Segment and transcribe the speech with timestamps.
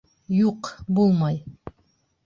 [0.37, 0.71] Юҡ,
[1.01, 1.41] булмай!